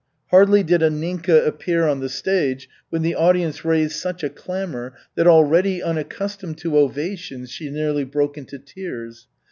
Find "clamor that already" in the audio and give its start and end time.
4.31-5.83